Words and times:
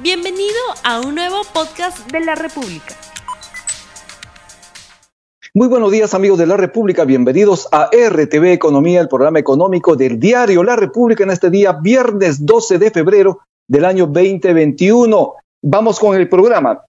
Bienvenido 0.00 0.54
a 0.84 1.00
un 1.00 1.16
nuevo 1.16 1.42
podcast 1.52 2.08
de 2.12 2.20
la 2.20 2.36
República. 2.36 2.94
Muy 5.54 5.66
buenos 5.66 5.90
días 5.90 6.14
amigos 6.14 6.38
de 6.38 6.46
la 6.46 6.56
República, 6.56 7.04
bienvenidos 7.04 7.66
a 7.72 7.90
RTV 7.90 8.52
Economía, 8.52 9.00
el 9.00 9.08
programa 9.08 9.40
económico 9.40 9.96
del 9.96 10.20
diario 10.20 10.62
La 10.62 10.76
República 10.76 11.24
en 11.24 11.32
este 11.32 11.50
día, 11.50 11.72
viernes 11.72 12.46
12 12.46 12.78
de 12.78 12.92
febrero 12.92 13.40
del 13.66 13.84
año 13.84 14.06
2021. 14.06 15.34
Vamos 15.62 15.98
con 15.98 16.16
el 16.16 16.28
programa. 16.28 16.84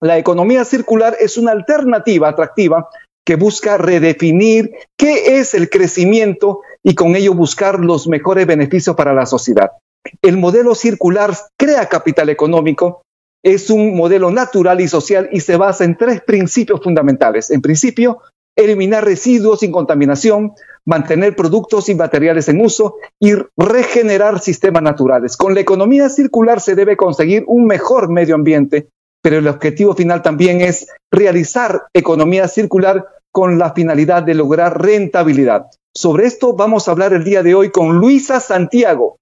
La 0.00 0.16
economía 0.16 0.64
circular 0.64 1.16
es 1.18 1.36
una 1.36 1.50
alternativa 1.50 2.28
atractiva 2.28 2.88
que 3.24 3.34
busca 3.34 3.76
redefinir 3.76 4.70
qué 4.96 5.40
es 5.40 5.54
el 5.54 5.68
crecimiento 5.68 6.60
y 6.84 6.94
con 6.94 7.16
ello 7.16 7.34
buscar 7.34 7.80
los 7.80 8.06
mejores 8.06 8.46
beneficios 8.46 8.94
para 8.94 9.12
la 9.12 9.26
sociedad. 9.26 9.72
El 10.20 10.36
modelo 10.36 10.74
circular 10.74 11.34
crea 11.56 11.86
capital 11.86 12.28
económico, 12.28 13.02
es 13.42 13.70
un 13.70 13.96
modelo 13.96 14.30
natural 14.30 14.80
y 14.80 14.88
social 14.88 15.28
y 15.32 15.40
se 15.40 15.56
basa 15.56 15.84
en 15.84 15.96
tres 15.96 16.20
principios 16.22 16.80
fundamentales. 16.82 17.50
En 17.50 17.60
principio, 17.60 18.20
eliminar 18.56 19.04
residuos 19.04 19.60
sin 19.60 19.72
contaminación, 19.72 20.52
mantener 20.84 21.34
productos 21.34 21.88
y 21.88 21.94
materiales 21.94 22.48
en 22.48 22.60
uso 22.60 22.96
y 23.18 23.32
regenerar 23.56 24.40
sistemas 24.40 24.82
naturales. 24.82 25.36
Con 25.36 25.54
la 25.54 25.60
economía 25.60 26.08
circular 26.08 26.60
se 26.60 26.74
debe 26.74 26.96
conseguir 26.96 27.44
un 27.46 27.66
mejor 27.66 28.10
medio 28.10 28.34
ambiente, 28.34 28.88
pero 29.22 29.38
el 29.38 29.48
objetivo 29.48 29.94
final 29.94 30.22
también 30.22 30.60
es 30.60 30.88
realizar 31.10 31.84
economía 31.94 32.48
circular 32.48 33.06
con 33.32 33.58
la 33.58 33.72
finalidad 33.72 34.22
de 34.22 34.34
lograr 34.34 34.80
rentabilidad. 34.80 35.66
Sobre 35.94 36.26
esto 36.26 36.54
vamos 36.54 36.86
a 36.86 36.92
hablar 36.92 37.12
el 37.12 37.24
día 37.24 37.42
de 37.42 37.54
hoy 37.54 37.70
con 37.70 37.96
Luisa 37.96 38.40
Santiago, 38.40 39.16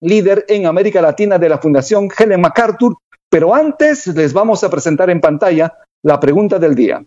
líder 0.00 0.44
en 0.48 0.66
América 0.66 1.00
Latina 1.00 1.38
de 1.38 1.48
la 1.48 1.58
Fundación 1.58 2.08
Helen 2.16 2.40
MacArthur. 2.40 2.96
Pero 3.28 3.54
antes 3.54 4.06
les 4.08 4.32
vamos 4.32 4.64
a 4.64 4.70
presentar 4.70 5.10
en 5.10 5.20
pantalla 5.20 5.72
la 6.02 6.18
pregunta 6.18 6.58
del 6.58 6.74
día. 6.74 7.04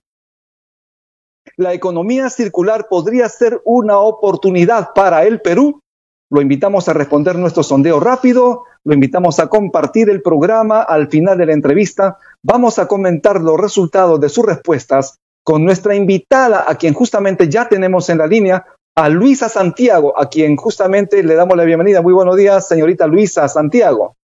¿La 1.58 1.74
economía 1.74 2.30
circular 2.30 2.88
podría 2.90 3.28
ser 3.28 3.62
una 3.66 4.00
oportunidad 4.00 4.90
para 4.96 5.26
el 5.26 5.42
Perú? 5.42 5.82
Lo 6.30 6.42
invitamos 6.42 6.88
a 6.88 6.94
responder 6.94 7.38
nuestro 7.38 7.62
sondeo 7.62 8.00
rápido, 8.00 8.64
lo 8.84 8.94
invitamos 8.94 9.40
a 9.40 9.48
compartir 9.48 10.10
el 10.10 10.22
programa 10.22 10.82
al 10.82 11.10
final 11.10 11.38
de 11.38 11.46
la 11.46 11.54
entrevista. 11.54 12.18
Vamos 12.42 12.80
a 12.80 12.88
comentar 12.88 13.42
los 13.42 13.60
resultados 13.60 14.20
de 14.20 14.30
sus 14.30 14.46
respuestas 14.46 15.20
con 15.44 15.64
nuestra 15.64 15.94
invitada, 15.94 16.66
a 16.68 16.76
quien 16.76 16.94
justamente 16.94 17.50
ya 17.50 17.68
tenemos 17.68 18.10
en 18.10 18.18
la 18.18 18.28
línea, 18.28 18.66
a 18.96 19.10
Luisa 19.10 19.50
Santiago, 19.50 20.20
a 20.20 20.30
quien 20.30 20.56
justamente 20.56 21.24
le 21.24 21.36
damos 21.36 21.58
la 21.58 21.64
bienvenida. 21.64 22.02
Muy 22.02 22.14
buenos 22.14 22.38
días, 22.38 22.68
señorita 22.68 23.08
Luisa 23.08 23.48
Santiago. 23.48 24.16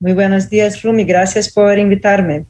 Muy 0.00 0.12
buenos 0.12 0.48
días, 0.48 0.82
Rumi. 0.82 1.04
Gracias 1.04 1.52
por 1.52 1.76
invitarme. 1.76 2.46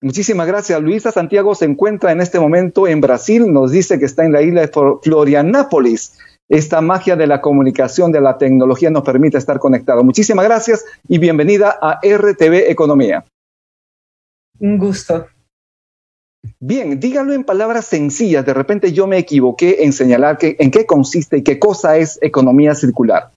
Muchísimas 0.00 0.46
gracias. 0.46 0.80
Luisa 0.80 1.10
Santiago 1.10 1.54
se 1.54 1.64
encuentra 1.64 2.12
en 2.12 2.20
este 2.20 2.38
momento 2.38 2.86
en 2.86 3.00
Brasil. 3.00 3.52
Nos 3.52 3.72
dice 3.72 3.98
que 3.98 4.04
está 4.04 4.24
en 4.24 4.32
la 4.32 4.42
isla 4.42 4.62
de 4.62 4.70
Florianápolis. 5.02 6.16
Esta 6.48 6.80
magia 6.80 7.14
de 7.14 7.26
la 7.26 7.42
comunicación, 7.42 8.10
de 8.10 8.22
la 8.22 8.38
tecnología 8.38 8.90
nos 8.90 9.02
permite 9.02 9.36
estar 9.36 9.58
conectados. 9.58 10.02
Muchísimas 10.04 10.46
gracias 10.46 10.84
y 11.08 11.18
bienvenida 11.18 11.78
a 11.82 12.00
RTV 12.02 12.70
Economía. 12.70 13.24
Un 14.60 14.78
gusto. 14.78 15.26
Bien, 16.60 16.98
dígalo 16.98 17.32
en 17.32 17.44
palabras 17.44 17.86
sencillas. 17.86 18.44
De 18.44 18.54
repente 18.54 18.92
yo 18.92 19.06
me 19.06 19.18
equivoqué 19.18 19.84
en 19.84 19.92
señalar 19.92 20.38
que, 20.38 20.56
en 20.58 20.70
qué 20.70 20.86
consiste 20.86 21.38
y 21.38 21.42
qué 21.42 21.58
cosa 21.58 21.96
es 21.96 22.18
economía 22.22 22.74
circular. 22.74 23.30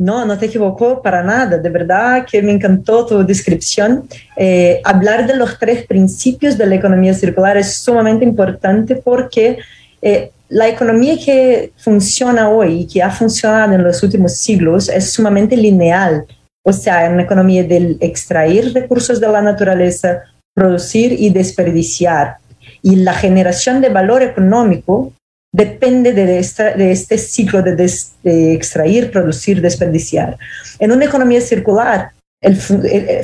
No, 0.00 0.24
no 0.24 0.38
te 0.38 0.46
equivocó 0.46 1.02
para 1.02 1.24
nada. 1.24 1.58
De 1.58 1.70
verdad 1.70 2.24
que 2.30 2.40
me 2.40 2.52
encantó 2.52 3.04
tu 3.04 3.24
descripción. 3.24 4.08
Eh, 4.36 4.80
hablar 4.84 5.26
de 5.26 5.36
los 5.36 5.58
tres 5.58 5.86
principios 5.86 6.56
de 6.56 6.66
la 6.66 6.76
economía 6.76 7.14
circular 7.14 7.56
es 7.56 7.78
sumamente 7.78 8.24
importante 8.24 8.96
porque 8.96 9.58
eh, 10.00 10.30
la 10.48 10.68
economía 10.68 11.16
que 11.18 11.72
funciona 11.76 12.48
hoy 12.48 12.82
y 12.82 12.86
que 12.86 13.02
ha 13.02 13.10
funcionado 13.10 13.72
en 13.74 13.82
los 13.82 14.02
últimos 14.02 14.36
siglos 14.36 14.88
es 14.88 15.10
sumamente 15.10 15.56
lineal. 15.56 16.26
O 16.64 16.72
sea, 16.72 17.10
una 17.10 17.22
economía 17.22 17.64
del 17.64 17.98
extraer 18.00 18.72
recursos 18.72 19.20
de 19.20 19.28
la 19.28 19.42
naturaleza, 19.42 20.22
producir 20.58 21.12
y 21.12 21.30
desperdiciar. 21.30 22.38
Y 22.82 22.96
la 22.96 23.14
generación 23.14 23.80
de 23.80 23.90
valor 23.90 24.22
económico 24.22 25.12
depende 25.52 26.12
de, 26.12 26.38
este 26.38 27.18
ciclo 27.18 27.62
de, 27.62 28.54
extraer, 28.54 29.10
producir, 29.12 29.62
desperdiciar. 29.62 30.36
En 30.80 30.90
una 30.90 31.04
economía 31.04 31.40
circular, 31.40 32.10
el, 32.40 32.56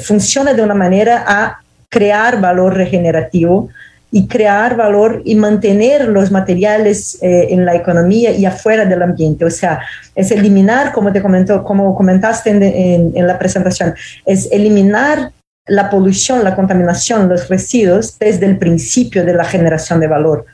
funciona 0.00 0.55
de 0.55 0.62
una 0.62 0.75
manera 0.75 1.25
a 1.27 1.59
crear 1.89 2.41
valor 2.41 2.75
regenerativo 2.75 3.69
y 4.12 4.28
crear 4.28 4.77
valor 4.77 5.22
y 5.25 5.34
mantener 5.34 6.06
los 6.09 6.31
materiales 6.31 7.19
eh, 7.21 7.49
en 7.51 7.65
la 7.65 7.75
economía 7.75 8.31
y 8.31 8.47
afuera 8.47 8.84
del 8.84 9.03
ambiente. 9.03 9.45
O 9.45 9.51
sea, 9.51 9.81
es 10.15 10.31
eliminar, 10.31 10.93
como 10.93 11.12
te 11.12 11.21
comentó, 11.21 11.65
como 11.65 11.97
comentaste 11.97 12.51
en 12.51 13.27
la 13.27 13.37
presentación, 13.41 13.93
es 14.25 14.49
eliminar 14.53 15.33
la 15.66 15.88
polución, 15.88 16.44
la 16.44 16.54
contaminación, 16.54 17.28
los 17.28 17.48
residuos 17.48 18.19
desde 18.19 18.47
el 18.47 18.58
principio 18.58 19.25
de 19.25 19.34
la 19.34 19.44
generación 19.44 20.00
de 20.00 20.08
valor, 20.08 20.44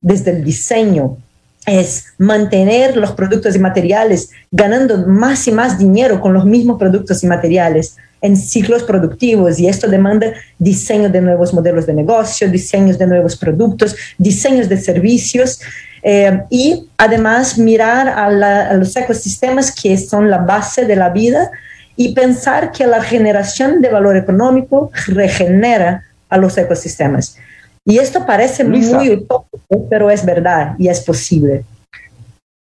desde 0.00 0.30
el 0.30 0.44
diseño. 0.44 1.18
Es 1.66 2.06
mantener 2.18 2.96
los 2.96 3.12
productos 3.12 3.56
y 3.56 3.58
materiales 3.58 4.30
ganando 4.50 5.06
más 5.06 5.46
y 5.48 5.52
más 5.52 5.78
dinero 5.78 6.20
con 6.20 6.34
los 6.34 6.44
mismos 6.44 6.78
productos 6.78 7.22
y 7.24 7.26
materiales 7.26 7.96
en 8.20 8.36
ciclos 8.36 8.82
productivos 8.84 9.58
y 9.58 9.66
esto 9.66 9.86
demanda 9.86 10.32
diseño 10.58 11.10
de 11.10 11.20
nuevos 11.20 11.52
modelos 11.52 11.86
de 11.86 11.94
negocio, 11.94 12.50
diseños 12.50 12.98
de 12.98 13.06
nuevos 13.06 13.36
productos, 13.36 13.96
diseños 14.16 14.68
de 14.68 14.78
servicios 14.78 15.60
eh, 16.02 16.42
y 16.50 16.86
además 16.96 17.58
mirar 17.58 18.08
a, 18.08 18.26
a 18.26 18.74
los 18.74 18.96
ecosistemas 18.96 19.74
que 19.74 19.96
son 19.98 20.30
la 20.30 20.38
base 20.38 20.86
de 20.86 20.96
la 20.96 21.10
vida 21.10 21.50
y 21.96 22.14
pensar 22.14 22.72
que 22.72 22.86
la 22.86 23.02
generación 23.02 23.80
de 23.80 23.90
valor 23.90 24.16
económico 24.16 24.90
regenera 25.06 26.04
a 26.28 26.38
los 26.38 26.56
ecosistemas. 26.58 27.36
Y 27.84 27.98
esto 27.98 28.24
parece 28.26 28.64
muy 28.64 29.10
utópico, 29.10 29.88
pero 29.90 30.10
es 30.10 30.24
verdad 30.24 30.74
y 30.78 30.88
es 30.88 31.00
posible. 31.00 31.64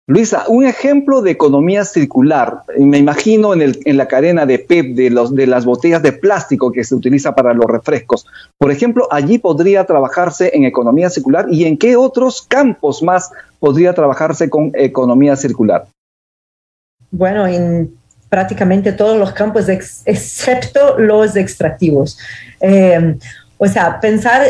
Luisa, 0.08 0.44
un 0.46 0.64
ejemplo 0.64 1.20
de 1.20 1.32
economía 1.32 1.84
circular, 1.84 2.62
me 2.78 2.98
imagino 2.98 3.52
en, 3.52 3.62
el, 3.62 3.80
en 3.84 3.96
la 3.96 4.06
cadena 4.06 4.46
de 4.46 4.60
PEP 4.60 4.94
de, 4.94 5.10
los, 5.10 5.34
de 5.34 5.48
las 5.48 5.64
botellas 5.64 6.00
de 6.00 6.12
plástico 6.12 6.70
que 6.70 6.84
se 6.84 6.94
utiliza 6.94 7.34
para 7.34 7.52
los 7.54 7.66
refrescos. 7.66 8.24
Por 8.56 8.70
ejemplo, 8.70 9.08
allí 9.10 9.38
podría 9.38 9.84
trabajarse 9.84 10.52
en 10.54 10.64
economía 10.64 11.10
circular 11.10 11.46
y 11.50 11.64
en 11.64 11.76
qué 11.76 11.96
otros 11.96 12.42
campos 12.42 13.02
más 13.02 13.32
podría 13.58 13.94
trabajarse 13.94 14.48
con 14.48 14.70
economía 14.74 15.34
circular. 15.34 15.86
Bueno, 17.10 17.48
en 17.48 17.92
prácticamente 18.28 18.92
todos 18.92 19.18
los 19.18 19.32
campos, 19.32 19.68
excepto 19.68 20.98
los 20.98 21.36
extractivos. 21.36 22.18
Eh, 22.60 23.16
o 23.58 23.66
sea, 23.66 24.00
pensar, 24.00 24.42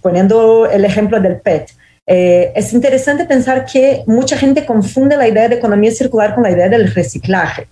poniendo 0.00 0.66
el 0.66 0.84
ejemplo 0.84 1.20
del 1.20 1.36
PET, 1.36 1.70
eh, 2.06 2.52
es 2.56 2.72
interesante 2.72 3.24
pensar 3.24 3.64
que 3.64 4.02
mucha 4.06 4.36
gente 4.36 4.66
confunde 4.66 5.16
la 5.16 5.28
idea 5.28 5.48
de 5.48 5.56
economía 5.56 5.92
circular 5.92 6.34
con 6.34 6.42
la 6.42 6.50
idea 6.50 6.68
del 6.68 6.92
reciclaje. 6.92 7.68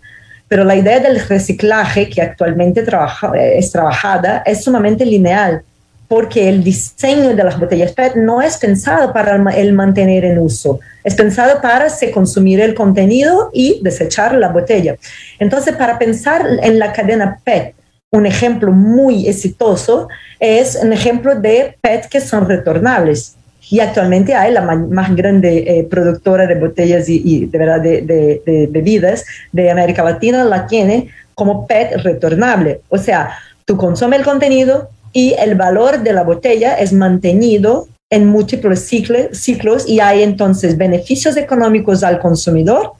Pero 0.46 0.64
la 0.64 0.76
idea 0.76 1.00
del 1.00 1.20
reciclaje 1.20 2.08
que 2.08 2.22
actualmente 2.22 2.82
trabaja, 2.82 3.32
es 3.36 3.70
trabajada 3.72 4.42
es 4.46 4.64
sumamente 4.64 5.04
lineal 5.04 5.62
porque 6.08 6.48
el 6.48 6.64
diseño 6.64 7.36
de 7.36 7.44
las 7.44 7.60
botellas 7.60 7.92
PET 7.92 8.16
no 8.16 8.40
es 8.40 8.56
pensado 8.56 9.12
para 9.12 9.36
el 9.54 9.72
mantener 9.74 10.24
en 10.24 10.38
uso, 10.38 10.80
es 11.04 11.14
pensado 11.14 11.60
para 11.60 11.90
se 11.90 12.10
consumir 12.10 12.60
el 12.60 12.74
contenido 12.74 13.50
y 13.52 13.80
desechar 13.82 14.34
la 14.34 14.48
botella. 14.48 14.96
Entonces, 15.38 15.76
para 15.76 15.98
pensar 15.98 16.46
en 16.62 16.78
la 16.78 16.92
cadena 16.92 17.38
PET, 17.44 17.74
un 18.10 18.24
ejemplo 18.24 18.72
muy 18.72 19.28
exitoso 19.28 20.08
es 20.40 20.78
un 20.82 20.94
ejemplo 20.94 21.34
de 21.34 21.76
PET 21.82 22.06
que 22.08 22.20
son 22.20 22.48
retornables. 22.48 23.36
Y 23.70 23.80
actualmente 23.80 24.34
hay 24.34 24.52
la 24.54 24.62
más 24.62 25.14
grande 25.14 25.58
eh, 25.58 25.84
productora 25.90 26.46
de 26.46 26.54
botellas 26.54 27.06
y, 27.06 27.44
de, 27.44 27.58
verdad 27.58 27.82
de, 27.82 28.00
de 28.00 28.66
bebidas 28.70 29.26
de 29.52 29.70
América 29.70 30.02
Latina, 30.02 30.42
la 30.44 30.66
tiene 30.66 31.10
como 31.34 31.66
PET 31.66 31.96
retornable. 32.02 32.80
O 32.88 32.96
sea, 32.96 33.36
tú 33.66 33.76
consumes 33.76 34.20
el 34.20 34.24
contenido, 34.24 34.88
y 35.12 35.34
el 35.38 35.54
valor 35.54 36.02
de 36.02 36.12
la 36.12 36.22
botella 36.22 36.74
es 36.74 36.92
mantenido 36.92 37.88
en 38.10 38.26
múltiples 38.26 38.86
ciclos 38.86 39.88
y 39.88 40.00
hay 40.00 40.22
entonces 40.22 40.76
beneficios 40.76 41.36
económicos 41.36 42.02
al 42.02 42.18
consumidor 42.18 42.92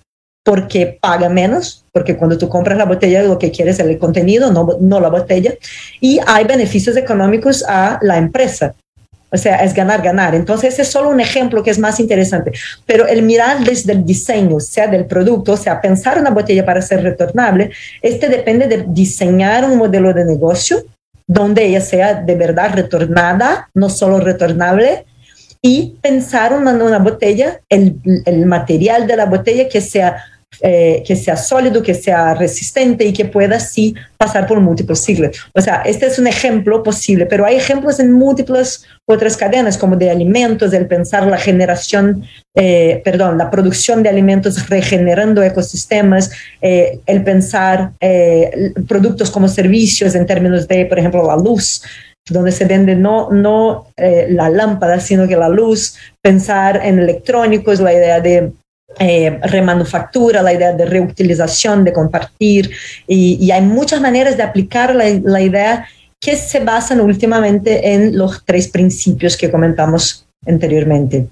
porque 0.45 0.99
paga 1.01 1.29
menos, 1.29 1.85
porque 1.93 2.17
cuando 2.17 2.39
tú 2.39 2.49
compras 2.49 2.79
la 2.79 2.87
botella 2.87 3.23
lo 3.23 3.39
que 3.39 3.51
quieres 3.51 3.79
es 3.79 3.87
el 3.87 3.99
contenido, 3.99 4.51
no, 4.51 4.67
no 4.81 4.99
la 4.99 5.11
botella, 5.11 5.53
y 6.01 6.21
hay 6.27 6.45
beneficios 6.45 6.97
económicos 6.97 7.63
a 7.69 7.99
la 8.01 8.17
empresa, 8.17 8.75
O 9.31 9.37
sea, 9.37 9.57
es 9.57 9.75
ganar, 9.75 10.01
ganar. 10.01 10.35
Entonces, 10.35 10.73
ese 10.73 10.83
es 10.83 10.89
solo 10.89 11.11
un 11.11 11.21
ejemplo 11.21 11.63
que 11.63 11.71
es 11.71 11.79
más 11.79 12.01
interesante. 12.01 12.53
Pero 12.87 13.07
el 13.07 13.21
mirar 13.21 13.63
desde 13.63 13.93
el 13.93 14.07
diseño, 14.07 14.59
sea 14.59 14.87
del 14.87 15.05
producto, 15.05 15.55
sea, 15.55 15.83
pensar 15.83 16.19
una 16.19 16.31
botella 16.31 16.65
para 16.65 16.81
ser 16.81 17.03
retornable, 17.03 17.71
este 18.01 18.31
depende 18.31 18.69
de 18.69 18.87
diseñar 18.89 19.67
un 19.67 19.77
modelo 19.77 20.15
de 20.15 20.25
negocio 20.25 20.83
donde 21.29 21.67
ella 21.67 21.83
sea 21.83 22.15
de 22.15 22.35
verdad 22.35 22.73
retornada, 22.75 23.69
no 23.75 23.91
solo 23.91 24.19
retornable, 24.19 25.05
y 25.61 25.99
pensar 26.01 26.53
una, 26.55 26.73
una 26.73 26.99
botella, 26.99 27.61
el, 27.69 28.01
el 28.25 28.47
material 28.47 29.07
de 29.07 29.17
la 29.17 29.27
botella 29.27 29.69
que 29.69 29.81
sea 29.81 30.17
eh, 30.61 31.05
que 31.07 31.15
sea 31.15 31.37
sólido, 31.37 31.85
que 31.85 31.95
sea 31.95 32.35
resistente 32.35 33.05
y 33.05 33.13
que 33.13 33.27
pueda 33.27 33.57
así 33.57 33.95
pasar 34.17 34.49
por 34.49 34.59
múltiples 34.59 34.99
siglos. 34.99 35.37
O 35.55 35.61
sea, 35.61 35.83
este 35.83 36.07
es 36.07 36.19
un 36.19 36.27
ejemplo 36.27 36.83
posible, 36.83 37.27
pero 37.27 37.47
hay 37.47 37.55
ejemplos 37.55 38.01
en 38.01 38.11
múltiples 38.11 38.85
otras 39.07 39.37
cadenas, 39.37 39.79
como 39.79 39.95
de 39.95 40.11
alimentos, 40.11 40.73
el 40.73 40.89
pensar 40.89 41.29
la 41.29 41.37
generación, 41.37 42.25
eh, 42.57 43.01
perdón, 43.05 43.39
la 43.39 43.53
producción 43.53 44.03
de 44.03 44.09
alimentos 44.09 44.69
regenerando 44.69 45.45
ecosistemas, 45.45 46.33
eh, 46.61 46.99
el 47.07 47.23
pensar 47.23 47.93
productos 48.89 49.31
como 49.31 49.47
servicios 49.47 50.17
en 50.17 50.27
términos 50.27 50.67
de, 50.67 50.87
por 50.87 50.99
ejemplo, 50.99 51.25
la 51.25 51.37
luz 51.37 51.83
donde 52.29 52.51
se 52.53 52.65
vende 52.65 52.97
no, 52.97 53.31
no 53.31 53.87
la 53.97 54.51
lámpara, 54.51 54.99
sino 55.01 55.27
que 55.29 55.37
la 55.37 55.49
luz, 55.49 55.95
pensar 56.21 56.81
en 56.85 56.99
electrónicos, 56.99 57.81
la 57.81 57.95
idea 57.95 58.21
de 58.21 58.53
eh, 58.99 59.39
remanufactura, 59.43 60.43
la 60.43 60.55
idea 60.55 60.73
de 60.73 60.87
reutilización, 60.87 61.85
de 61.85 61.93
compartir, 61.93 62.71
y, 63.07 63.51
hay 63.51 63.61
muchas 63.61 64.01
maneras 64.01 64.37
de 64.39 64.43
aplicar 64.43 64.95
la, 64.95 65.41
idea 65.41 65.87
que 66.19 66.37
se 66.37 66.61
basan 66.61 67.01
últimamente 67.01 67.93
en 67.93 68.17
los 68.17 68.45
tres 68.47 68.67
principios 68.69 69.37
que 69.37 69.51
comentamos 69.51 70.27
anteriormente. 70.47 71.27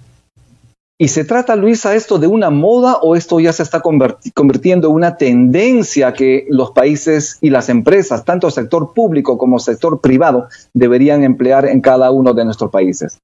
¿Y 0.98 1.08
se 1.08 1.24
trata, 1.24 1.56
Luisa, 1.56 1.94
esto 1.94 2.18
de 2.18 2.26
una 2.26 2.50
moda 2.50 2.96
o 2.96 3.16
esto 3.16 3.40
ya 3.40 3.52
se 3.52 3.62
está 3.62 3.80
convirtiendo 3.80 4.88
en 4.88 4.94
una 4.94 5.16
tendencia 5.16 6.12
que 6.12 6.46
los 6.50 6.72
países 6.72 7.38
y 7.40 7.50
las 7.50 7.68
empresas, 7.70 8.24
tanto 8.24 8.50
sector 8.50 8.92
público 8.94 9.38
como 9.38 9.58
sector 9.58 10.00
privado, 10.00 10.48
deberían 10.74 11.24
emplear 11.24 11.66
en 11.66 11.80
cada 11.80 12.10
uno 12.10 12.32
de 12.34 12.44
nuestros 12.44 12.70
países? 12.70 13.18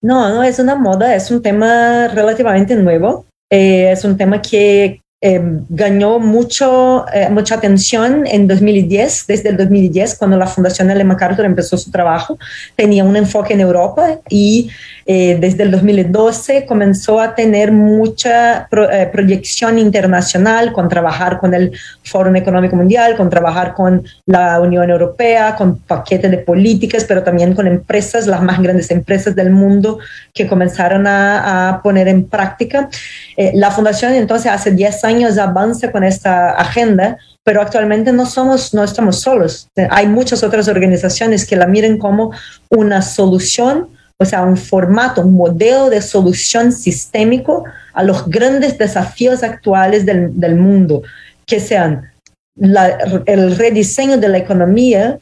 No, 0.00 0.28
no 0.30 0.42
es 0.42 0.58
una 0.58 0.74
moda, 0.74 1.14
es 1.14 1.30
un 1.30 1.42
tema 1.42 2.08
relativamente 2.08 2.74
nuevo. 2.74 3.26
Eh, 3.54 3.90
es 3.92 4.02
un 4.06 4.16
tema 4.16 4.40
que 4.40 5.01
eh, 5.24 5.40
ganó 5.68 6.18
mucho, 6.18 7.06
eh, 7.14 7.28
mucha 7.30 7.54
atención 7.54 8.26
en 8.26 8.48
2010, 8.48 9.26
desde 9.28 9.50
el 9.50 9.56
2010, 9.56 10.16
cuando 10.16 10.36
la 10.36 10.48
Fundación 10.48 10.90
Ellen 10.90 11.06
MacArthur 11.06 11.44
empezó 11.44 11.78
su 11.78 11.92
trabajo. 11.92 12.38
Tenía 12.74 13.04
un 13.04 13.14
enfoque 13.14 13.54
en 13.54 13.60
Europa 13.60 14.18
y 14.28 14.68
eh, 15.06 15.36
desde 15.40 15.64
el 15.64 15.70
2012 15.70 16.66
comenzó 16.66 17.20
a 17.20 17.34
tener 17.34 17.72
mucha 17.72 18.68
eh, 18.70 19.08
proyección 19.12 19.78
internacional 19.78 20.72
con 20.72 20.88
trabajar 20.88 21.38
con 21.38 21.54
el 21.54 21.72
Foro 22.02 22.34
Económico 22.34 22.76
Mundial, 22.76 23.16
con 23.16 23.28
trabajar 23.30 23.74
con 23.74 24.04
la 24.26 24.60
Unión 24.60 24.90
Europea, 24.90 25.54
con 25.56 25.78
paquetes 25.78 26.30
de 26.30 26.38
políticas, 26.38 27.04
pero 27.04 27.22
también 27.22 27.54
con 27.54 27.66
empresas, 27.66 28.26
las 28.26 28.42
más 28.42 28.60
grandes 28.60 28.90
empresas 28.90 29.34
del 29.34 29.50
mundo 29.50 29.98
que 30.32 30.46
comenzaron 30.46 31.06
a, 31.06 31.68
a 31.68 31.82
poner 31.82 32.08
en 32.08 32.24
práctica. 32.24 32.88
Eh, 33.36 33.52
la 33.54 33.70
fundación 33.70 34.14
entonces 34.14 34.50
hace 34.50 34.70
10 34.70 35.04
años 35.04 35.11
avanza 35.38 35.90
con 35.90 36.04
esta 36.04 36.50
agenda 36.52 37.18
pero 37.44 37.60
actualmente 37.60 38.12
no 38.12 38.24
somos, 38.24 38.72
no 38.72 38.84
estamos 38.84 39.20
solos. 39.20 39.66
Hay 39.90 40.06
muchas 40.06 40.44
otras 40.44 40.68
organizaciones 40.68 41.44
que 41.44 41.56
la 41.56 41.66
miren 41.66 41.98
como 41.98 42.30
una 42.70 43.02
solución 43.02 43.88
o 44.22 44.24
sea, 44.24 44.42
un 44.42 44.56
formato, 44.56 45.22
un 45.22 45.34
modelo 45.34 45.90
de 45.90 46.00
solución 46.00 46.70
sistémico 46.70 47.64
a 47.92 48.04
los 48.04 48.28
grandes 48.28 48.78
desafíos 48.78 49.42
actuales 49.42 50.06
del, 50.06 50.38
del 50.38 50.54
mundo, 50.54 51.02
que 51.44 51.58
sean 51.58 52.12
el 52.56 53.56
rediseño 53.56 54.18
de 54.18 54.28
la 54.28 54.38
economía 54.38 55.18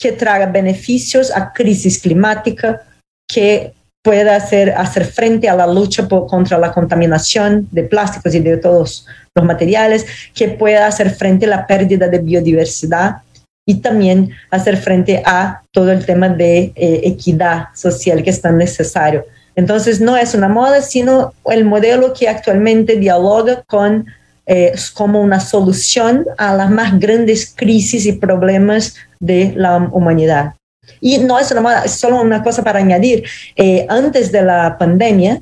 que 0.00 0.12
traiga 0.12 0.46
beneficios 0.46 1.30
a 1.30 1.52
crisis 1.52 2.00
climática, 2.00 2.82
que 3.28 3.72
pueda 4.02 4.36
hacer, 4.36 4.70
hacer 4.70 5.04
frente 5.04 5.48
a 5.48 5.56
la 5.56 5.66
lucha 5.66 6.08
contra 6.08 6.58
la 6.58 6.72
contaminación 6.72 7.68
de 7.70 7.82
plásticos 7.82 8.34
y 8.34 8.40
de 8.40 8.56
todos 8.56 9.06
los 9.34 9.44
materiales, 9.44 10.06
que 10.34 10.48
pueda 10.48 10.86
hacer 10.86 11.10
frente 11.10 11.46
a 11.46 11.50
la 11.50 11.66
pérdida 11.66 12.08
de 12.08 12.18
biodiversidad, 12.18 13.18
y 13.68 13.74
también 13.82 14.30
hacer 14.50 14.78
frente 14.78 15.22
a 15.26 15.60
todo 15.72 15.92
el 15.92 16.06
tema 16.06 16.30
de 16.30 16.72
eh, 16.74 17.00
equidad 17.04 17.66
social 17.74 18.22
que 18.22 18.30
es 18.30 18.40
tan 18.40 18.56
necesario. 18.56 19.26
Entonces, 19.56 20.00
no 20.00 20.16
es 20.16 20.34
una 20.34 20.48
moda, 20.48 20.80
sino 20.80 21.34
el 21.44 21.66
modelo 21.66 22.14
que 22.14 22.30
actualmente 22.30 22.96
dialoga 22.96 23.62
con 23.64 24.06
eh, 24.46 24.72
como 24.94 25.20
una 25.20 25.38
solución 25.38 26.24
a 26.38 26.54
las 26.54 26.70
más 26.70 26.98
grandes 26.98 27.52
crisis 27.54 28.06
y 28.06 28.12
problemas 28.12 28.94
de 29.20 29.52
la 29.54 29.76
humanidad. 29.76 30.54
Y 31.00 31.18
no 31.18 31.38
es 31.38 31.48
solo 31.86 32.20
una 32.20 32.42
cosa 32.42 32.62
para 32.62 32.80
añadir. 32.80 33.24
Eh, 33.56 33.86
antes 33.88 34.32
de 34.32 34.42
la 34.42 34.76
pandemia, 34.78 35.40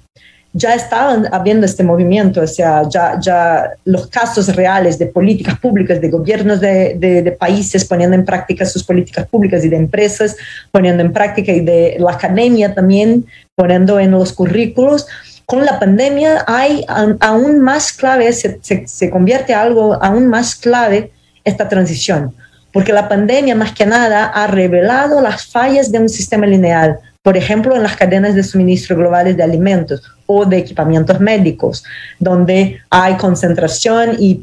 ya 0.56 0.74
estaban 0.74 1.28
habiendo 1.32 1.66
este 1.66 1.82
movimiento, 1.82 2.40
o 2.40 2.46
sea, 2.46 2.88
ya, 2.88 3.20
ya 3.20 3.72
los 3.84 4.06
casos 4.06 4.56
reales 4.56 4.98
de 4.98 5.04
políticas 5.04 5.58
públicas, 5.58 6.00
de 6.00 6.08
gobiernos 6.08 6.62
de, 6.62 6.96
de, 6.98 7.32
países 7.32 7.84
poniendo 7.84 8.16
en 8.16 8.24
práctica 8.24 8.64
sus 8.64 8.82
políticas 8.82 9.26
públicas 9.26 9.62
y 9.66 9.68
de 9.68 9.76
empresas 9.76 10.34
poniendo 10.72 11.02
en 11.02 11.12
práctica 11.12 11.52
y 11.52 11.60
de 11.60 11.96
la 11.98 12.12
academia 12.12 12.74
también 12.74 13.26
poniendo 13.54 14.00
en 14.00 14.12
los 14.12 14.32
currículos. 14.32 15.06
Con 15.44 15.66
la 15.66 15.78
pandemia 15.78 16.44
hay 16.46 16.86
aún 17.20 17.60
más 17.60 17.92
clave, 17.92 18.32
se, 18.32 18.58
se, 18.62 18.88
se 18.88 19.10
convierte 19.10 19.52
algo 19.52 20.02
aún 20.02 20.26
más 20.26 20.54
clave 20.54 21.10
esta 21.44 21.68
transición, 21.68 22.34
porque 22.76 22.92
la 22.92 23.08
pandemia 23.08 23.54
más 23.54 23.72
que 23.72 23.86
nada 23.86 24.26
ha 24.26 24.46
revelado 24.48 25.22
las 25.22 25.46
fallas 25.46 25.90
de 25.90 25.98
un 25.98 26.10
sistema 26.10 26.44
lineal, 26.44 26.98
por 27.22 27.34
ejemplo, 27.34 27.74
en 27.74 27.82
las 27.82 27.96
cadenas 27.96 28.34
de 28.34 28.42
suministro 28.42 28.98
globales 28.98 29.34
de 29.34 29.42
alimentos 29.42 30.02
o 30.26 30.44
de 30.44 30.58
equipamientos 30.58 31.18
médicos, 31.18 31.82
donde 32.18 32.78
hay 32.90 33.14
concentración 33.14 34.16
y, 34.18 34.42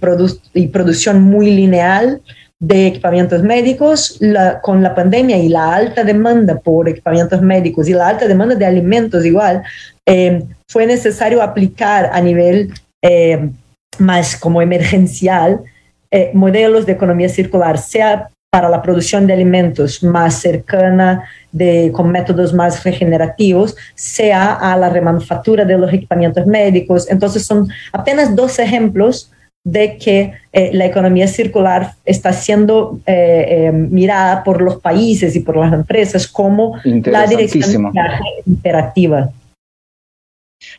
y 0.56 0.68
producción 0.70 1.22
muy 1.22 1.52
lineal 1.52 2.24
de 2.58 2.88
equipamientos 2.88 3.44
médicos 3.44 4.20
con 4.64 4.82
la 4.82 4.96
pandemia 4.96 5.38
y 5.38 5.50
la 5.50 5.76
alta 5.76 6.04
demanda 6.04 6.58
por 6.58 6.90
equipamientos 6.90 7.40
médicos 7.40 7.88
y 7.88 7.94
la 7.94 8.08
alta 8.08 8.28
demanda 8.28 8.56
de 8.56 8.66
alimentos 8.66 9.24
igual, 9.24 9.62
eh, 10.08 10.42
fue 10.68 10.88
necesario 10.88 11.44
aplicar 11.44 12.10
a 12.12 12.20
nivel 12.20 12.74
eh, 13.00 13.52
más 14.00 14.36
como 14.36 14.60
emergencial 14.60 15.60
eh, 16.14 16.30
modelos 16.34 16.86
de 16.86 16.94
economía 16.94 17.28
circular, 17.28 17.78
sea 17.78 18.30
para 18.52 18.70
la 18.70 18.84
producción 18.84 19.26
de 19.26 19.34
alimentos 19.34 20.04
más 20.04 20.40
cercana, 20.40 21.24
de, 21.52 21.92
con 21.92 22.12
métodos 22.12 22.54
más 22.54 22.84
regenerativos, 22.84 23.76
sea 23.96 24.54
a 24.54 24.78
la 24.78 24.90
remanufactura 24.90 25.66
de 25.66 25.76
los 25.76 25.92
equipamientos 25.92 26.46
médicos. 26.46 27.10
Entonces 27.10 27.44
son 27.48 27.68
apenas 27.92 28.36
dos 28.36 28.60
ejemplos 28.60 29.32
de 29.64 29.98
que 29.98 30.34
eh, 30.52 30.70
la 30.72 30.86
economía 30.86 31.28
circular 31.28 31.94
está 32.06 32.32
siendo 32.32 33.00
eh, 33.08 33.46
eh, 33.48 33.72
mirada 33.72 34.44
por 34.44 34.62
los 34.62 34.80
países 34.80 35.36
y 35.36 35.40
por 35.40 35.58
las 35.58 35.74
empresas 35.74 36.28
como 36.28 36.76
la 36.84 37.26
dirección 37.26 37.92
imperativa. 38.46 39.32